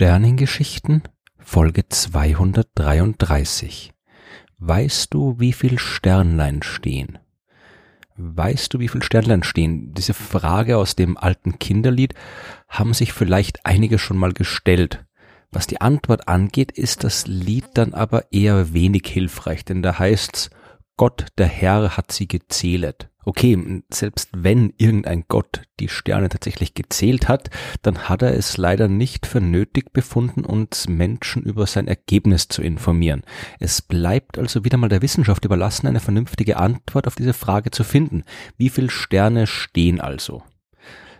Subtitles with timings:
[0.00, 1.02] Sternengeschichten
[1.36, 3.92] Folge 233
[4.56, 7.18] Weißt du, wie viel Sternlein stehen?
[8.16, 9.92] Weißt du, wie viel Sternlein stehen?
[9.92, 12.14] Diese Frage aus dem alten Kinderlied
[12.66, 15.04] haben sich vielleicht einige schon mal gestellt.
[15.50, 20.48] Was die Antwort angeht, ist das Lied dann aber eher wenig hilfreich, denn da heißt's,
[20.96, 23.09] Gott, der Herr, hat sie gezählet.
[23.24, 27.50] Okay, selbst wenn irgendein Gott die Sterne tatsächlich gezählt hat,
[27.82, 32.62] dann hat er es leider nicht für nötig befunden, uns Menschen über sein Ergebnis zu
[32.62, 33.22] informieren.
[33.58, 37.84] Es bleibt also wieder mal der Wissenschaft überlassen, eine vernünftige Antwort auf diese Frage zu
[37.84, 38.24] finden.
[38.56, 40.42] Wie viele Sterne stehen also?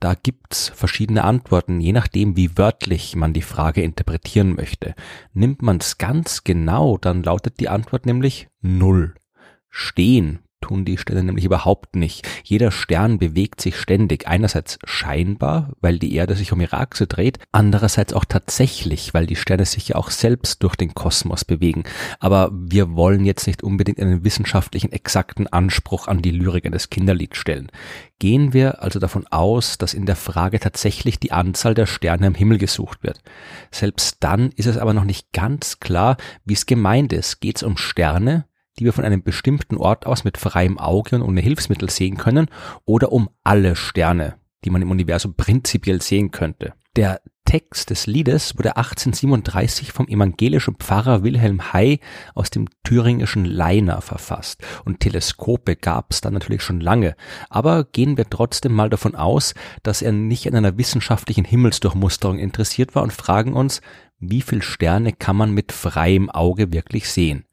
[0.00, 4.94] Da gibt's verschiedene Antworten, je nachdem, wie wörtlich man die Frage interpretieren möchte.
[5.32, 9.14] Nimmt man's ganz genau, dann lautet die Antwort nämlich null.
[9.70, 12.26] Stehen tun die Sterne nämlich überhaupt nicht.
[12.42, 17.38] Jeder Stern bewegt sich ständig, einerseits scheinbar, weil die Erde sich um ihre Achse dreht,
[17.52, 21.84] andererseits auch tatsächlich, weil die Sterne sich ja auch selbst durch den Kosmos bewegen.
[22.18, 27.36] Aber wir wollen jetzt nicht unbedingt einen wissenschaftlichen exakten Anspruch an die Lyrik eines Kinderlieds
[27.36, 27.70] stellen.
[28.18, 32.34] Gehen wir also davon aus, dass in der Frage tatsächlich die Anzahl der Sterne am
[32.34, 33.20] Himmel gesucht wird.
[33.70, 37.40] Selbst dann ist es aber noch nicht ganz klar, wie es gemeint ist.
[37.40, 38.46] Geht es um Sterne,
[38.78, 42.48] die wir von einem bestimmten Ort aus mit freiem Auge und ohne Hilfsmittel sehen können,
[42.84, 46.74] oder um alle Sterne, die man im Universum prinzipiell sehen könnte.
[46.96, 52.00] Der Text des Liedes wurde 1837 vom evangelischen Pfarrer Wilhelm Hay
[52.34, 57.16] aus dem thüringischen Leiner verfasst und Teleskope gab es dann natürlich schon lange,
[57.50, 62.94] aber gehen wir trotzdem mal davon aus, dass er nicht an einer wissenschaftlichen Himmelsdurchmusterung interessiert
[62.94, 63.82] war und fragen uns,
[64.18, 67.44] wie viel Sterne kann man mit freiem Auge wirklich sehen?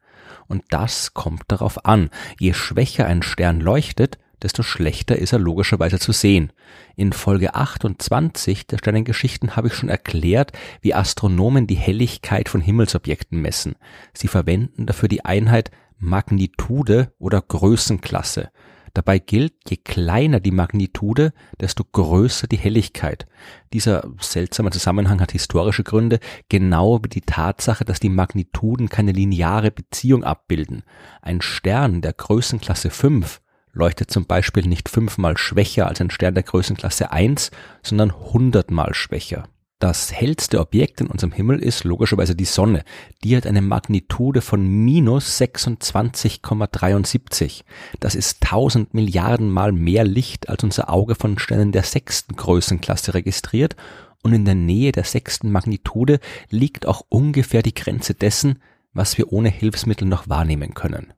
[0.51, 2.09] Und das kommt darauf an.
[2.37, 6.51] Je schwächer ein Stern leuchtet, desto schlechter ist er logischerweise zu sehen.
[6.97, 10.51] In Folge 28 der Sternengeschichten habe ich schon erklärt,
[10.81, 13.75] wie Astronomen die Helligkeit von Himmelsobjekten messen.
[14.13, 18.51] Sie verwenden dafür die Einheit Magnitude oder Größenklasse.
[18.93, 23.25] Dabei gilt, je kleiner die Magnitude, desto größer die Helligkeit.
[23.73, 26.19] Dieser seltsame Zusammenhang hat historische Gründe,
[26.49, 30.83] genau wie die Tatsache, dass die Magnituden keine lineare Beziehung abbilden.
[31.21, 33.41] Ein Stern der Größenklasse 5
[33.73, 37.51] leuchtet zum Beispiel nicht fünfmal schwächer als ein Stern der Größenklasse 1,
[37.81, 39.47] sondern hundertmal schwächer.
[39.81, 42.83] Das hellste Objekt in unserem Himmel ist logischerweise die Sonne.
[43.23, 47.63] Die hat eine Magnitude von minus 26,73.
[47.99, 53.15] Das ist 1000 Milliarden Mal mehr Licht, als unser Auge von Sternen der sechsten Größenklasse
[53.15, 53.75] registriert.
[54.21, 56.19] Und in der Nähe der sechsten Magnitude
[56.51, 58.59] liegt auch ungefähr die Grenze dessen,
[58.93, 61.11] was wir ohne Hilfsmittel noch wahrnehmen können.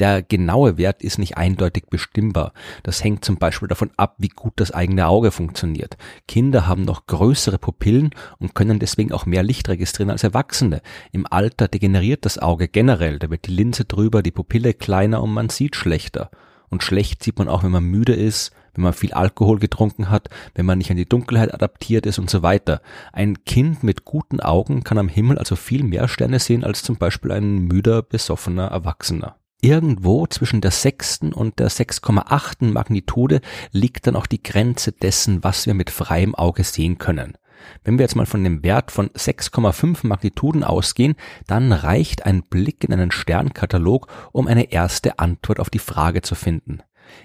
[0.00, 2.52] Der genaue Wert ist nicht eindeutig bestimmbar.
[2.82, 5.96] Das hängt zum Beispiel davon ab, wie gut das eigene Auge funktioniert.
[6.28, 10.82] Kinder haben noch größere Pupillen und können deswegen auch mehr Licht registrieren als Erwachsene.
[11.12, 15.32] Im Alter degeneriert das Auge generell, da wird die Linse drüber, die Pupille kleiner und
[15.32, 16.30] man sieht schlechter.
[16.68, 20.28] Und schlecht sieht man auch, wenn man müde ist, wenn man viel Alkohol getrunken hat,
[20.54, 22.82] wenn man nicht an die Dunkelheit adaptiert ist und so weiter.
[23.12, 26.96] Ein Kind mit guten Augen kann am Himmel also viel mehr Sterne sehen als zum
[26.96, 29.36] Beispiel ein müder, besoffener Erwachsener.
[29.66, 33.40] Irgendwo zwischen der sechsten und der 6,8 Magnitude
[33.72, 37.36] liegt dann auch die Grenze dessen, was wir mit freiem Auge sehen können.
[37.82, 41.16] Wenn wir jetzt mal von dem Wert von 6,5 Magnituden ausgehen,
[41.48, 46.36] dann reicht ein Blick in einen Sternkatalog, um eine erste Antwort auf die Frage zu
[46.36, 46.78] finden.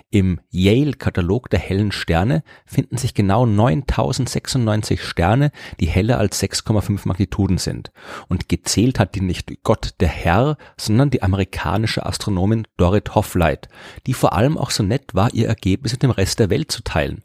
[0.10, 7.58] Im Yale-Katalog der hellen Sterne finden sich genau 9096 Sterne, die heller als 6,5 Magnituden
[7.58, 7.92] sind.
[8.28, 13.70] Und gezählt hat die nicht Gott der Herr, sondern die amerikanische Astronomin Dorit Hoffleit,
[14.08, 16.84] die vor allem auch so nett war, ihr Ergebnis mit dem Rest der Welt zu
[16.84, 17.24] teilen.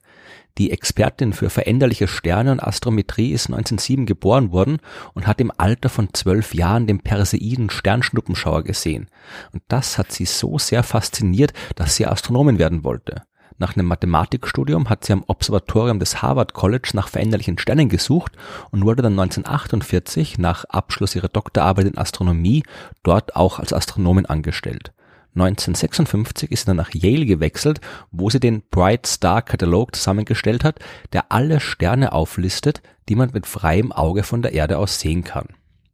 [0.59, 4.79] Die Expertin für veränderliche Sterne und Astrometrie ist 1907 geboren worden
[5.13, 9.09] und hat im Alter von zwölf Jahren den Perseiden Sternschnuppenschauer gesehen.
[9.53, 13.23] Und das hat sie so sehr fasziniert, dass sie Astronomin werden wollte.
[13.59, 18.33] Nach einem Mathematikstudium hat sie am Observatorium des Harvard College nach veränderlichen Sternen gesucht
[18.71, 22.65] und wurde dann 1948 nach Abschluss ihrer Doktorarbeit in Astronomie
[23.03, 24.93] dort auch als Astronomin angestellt.
[25.37, 27.81] 1956 ist sie dann nach Yale gewechselt,
[28.11, 30.81] wo sie den Bright Star Katalog zusammengestellt hat,
[31.13, 35.49] der alle Sterne auflistet, die man mit freiem Auge von der Erde aus sehen kann.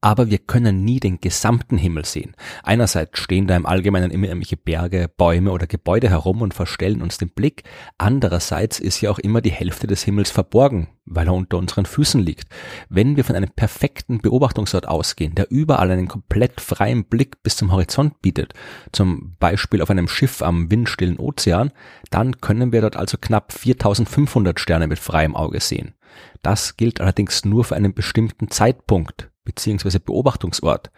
[0.04, 2.34] aber wir können nie den gesamten Himmel sehen.
[2.64, 7.18] Einerseits stehen da im Allgemeinen immer irgendwelche Berge, Bäume oder Gebäude herum und verstellen uns
[7.18, 7.62] den Blick.
[7.98, 12.20] Andererseits ist ja auch immer die Hälfte des Himmels verborgen, weil er unter unseren Füßen
[12.20, 12.48] liegt.
[12.88, 17.72] Wenn wir von einem perfekten Beobachtungsort ausgehen, der überall einen komplett freien Blick bis zum
[17.72, 18.54] Horizont bietet,
[18.92, 21.72] zum Beispiel auf einem Schiff am windstillen Ozean,
[22.10, 25.94] dann können wir dort also knapp 4500 Sterne mit freiem Auge sehen.
[26.42, 30.90] Das gilt allerdings nur für einen bestimmten Zeitpunkt beziehungsweise Beobachtungsort.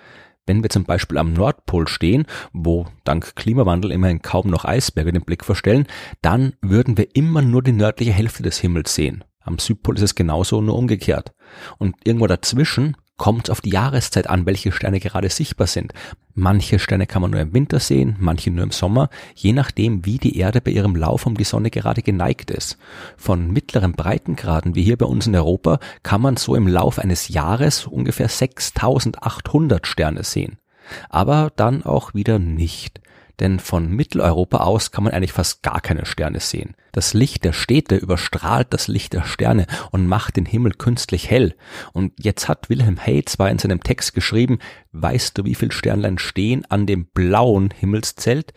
[0.47, 5.25] Wenn wir zum Beispiel am Nordpol stehen, wo dank Klimawandel immerhin kaum noch Eisberge den
[5.25, 5.87] Blick verstellen,
[6.21, 9.25] dann würden wir immer nur die nördliche Hälfte des Himmels sehen.
[9.44, 11.32] Am Südpol ist es genauso, nur umgekehrt.
[11.79, 15.93] Und irgendwo dazwischen kommt auf die Jahreszeit an, welche Sterne gerade sichtbar sind.
[16.35, 20.19] Manche Sterne kann man nur im Winter sehen, manche nur im Sommer, je nachdem, wie
[20.19, 22.76] die Erde bei ihrem Lauf um die Sonne gerade geneigt ist.
[23.17, 27.29] Von mittleren Breitengraden wie hier bei uns in Europa kann man so im Lauf eines
[27.29, 30.58] Jahres ungefähr 6800 Sterne sehen.
[31.08, 33.00] Aber dann auch wieder nicht
[33.41, 36.75] denn von Mitteleuropa aus kann man eigentlich fast gar keine Sterne sehen.
[36.93, 41.55] Das Licht der Städte überstrahlt das Licht der Sterne und macht den Himmel künstlich hell.
[41.93, 44.59] Und jetzt hat Wilhelm Hay zwar in seinem Text geschrieben,
[44.93, 48.55] weißt du, wie viel Sternlein stehen an dem blauen Himmelszelt?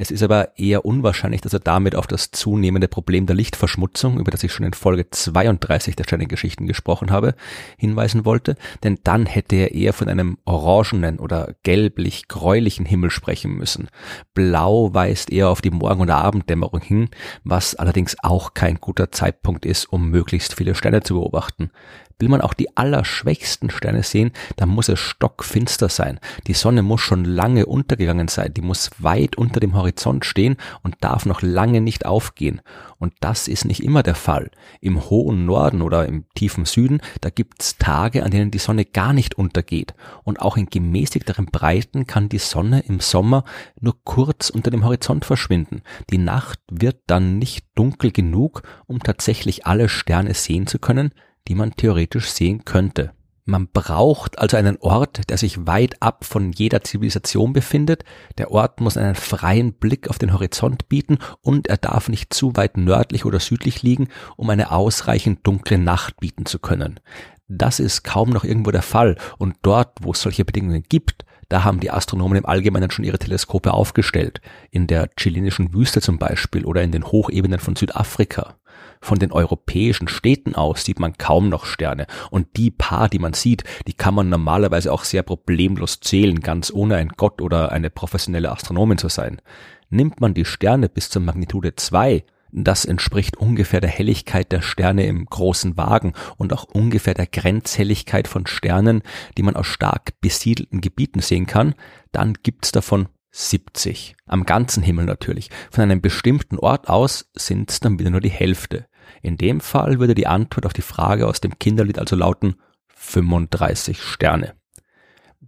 [0.00, 4.30] Es ist aber eher unwahrscheinlich, dass er damit auf das zunehmende Problem der Lichtverschmutzung, über
[4.30, 7.34] das ich schon in Folge 32 der Sternengeschichten gesprochen habe,
[7.76, 13.88] hinweisen wollte, denn dann hätte er eher von einem orangenen oder gelblich-gräulichen Himmel sprechen müssen.
[14.32, 17.10] Blau weist eher auf die Morgen- oder Abenddämmerung hin,
[17.44, 21.72] was allerdings auch kein guter Zeitpunkt ist, um möglichst viele Sterne zu beobachten.
[22.20, 26.20] Will man auch die allerschwächsten Sterne sehen, dann muss es stockfinster sein.
[26.46, 30.96] Die Sonne muss schon lange untergegangen sein, die muss weit unter dem Horizont stehen und
[31.00, 32.60] darf noch lange nicht aufgehen.
[32.98, 34.50] Und das ist nicht immer der Fall.
[34.82, 39.14] Im hohen Norden oder im tiefen Süden, da gibt's Tage, an denen die Sonne gar
[39.14, 39.94] nicht untergeht.
[40.22, 43.44] Und auch in gemäßigteren Breiten kann die Sonne im Sommer
[43.80, 45.82] nur kurz unter dem Horizont verschwinden.
[46.10, 51.12] Die Nacht wird dann nicht dunkel genug, um tatsächlich alle Sterne sehen zu können,
[51.48, 53.12] die man theoretisch sehen könnte.
[53.44, 58.04] Man braucht also einen Ort, der sich weit ab von jeder Zivilisation befindet.
[58.38, 62.54] Der Ort muss einen freien Blick auf den Horizont bieten und er darf nicht zu
[62.56, 67.00] weit nördlich oder südlich liegen, um eine ausreichend dunkle Nacht bieten zu können.
[67.48, 71.64] Das ist kaum noch irgendwo der Fall und dort, wo es solche Bedingungen gibt, da
[71.64, 74.40] haben die Astronomen im Allgemeinen schon ihre Teleskope aufgestellt.
[74.70, 78.54] In der chilenischen Wüste zum Beispiel oder in den Hochebenen von Südafrika.
[79.00, 83.32] Von den europäischen Städten aus sieht man kaum noch Sterne und die paar, die man
[83.32, 87.90] sieht, die kann man normalerweise auch sehr problemlos zählen, ganz ohne ein Gott oder eine
[87.90, 89.40] professionelle Astronomin zu sein.
[89.88, 95.06] Nimmt man die Sterne bis zur Magnitude 2, das entspricht ungefähr der Helligkeit der Sterne
[95.06, 99.02] im großen Wagen und auch ungefähr der Grenzhelligkeit von Sternen,
[99.36, 101.74] die man aus stark besiedelten Gebieten sehen kann,
[102.12, 104.16] dann gibt's davon 70.
[104.26, 105.50] Am ganzen Himmel natürlich.
[105.70, 108.86] Von einem bestimmten Ort aus sind es dann wieder nur die Hälfte.
[109.22, 112.56] In dem Fall würde die Antwort auf die Frage aus dem Kinderlied also lauten
[112.88, 114.54] 35 Sterne.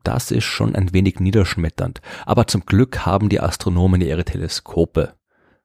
[0.04, 5.14] Das ist schon ein wenig niederschmetternd, aber zum Glück haben die Astronomen ihre Teleskope.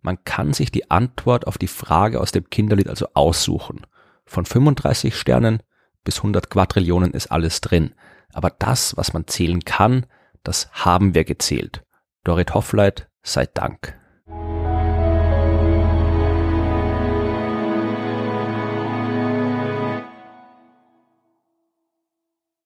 [0.00, 3.84] Man kann sich die Antwort auf die Frage aus dem Kinderlied also aussuchen.
[4.24, 5.60] Von 35 Sternen
[6.04, 7.94] bis 100 Quadrillionen ist alles drin.
[8.32, 10.06] Aber das, was man zählen kann,
[10.44, 11.82] das haben wir gezählt.
[12.22, 13.98] Dorit Hoffleit sei Dank.